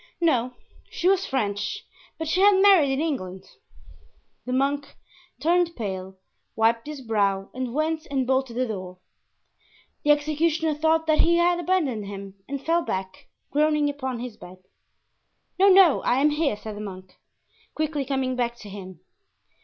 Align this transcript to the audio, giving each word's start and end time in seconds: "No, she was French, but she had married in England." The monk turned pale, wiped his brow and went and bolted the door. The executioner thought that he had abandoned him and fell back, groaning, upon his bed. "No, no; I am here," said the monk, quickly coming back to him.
"No, 0.19 0.55
she 0.89 1.07
was 1.07 1.27
French, 1.27 1.85
but 2.17 2.27
she 2.27 2.41
had 2.41 2.53
married 2.59 2.91
in 2.91 2.99
England." 2.99 3.43
The 4.47 4.51
monk 4.51 4.95
turned 5.39 5.75
pale, 5.75 6.17
wiped 6.55 6.87
his 6.87 7.01
brow 7.01 7.51
and 7.53 7.71
went 7.71 8.07
and 8.09 8.25
bolted 8.25 8.55
the 8.55 8.65
door. 8.65 8.97
The 10.03 10.09
executioner 10.09 10.73
thought 10.73 11.05
that 11.05 11.19
he 11.19 11.35
had 11.35 11.59
abandoned 11.59 12.07
him 12.07 12.33
and 12.47 12.65
fell 12.65 12.81
back, 12.83 13.27
groaning, 13.51 13.91
upon 13.91 14.17
his 14.21 14.37
bed. 14.37 14.63
"No, 15.59 15.67
no; 15.69 16.01
I 16.01 16.15
am 16.15 16.31
here," 16.31 16.57
said 16.57 16.75
the 16.75 16.81
monk, 16.81 17.13
quickly 17.75 18.03
coming 18.03 18.35
back 18.35 18.55
to 18.61 18.69
him. 18.69 19.01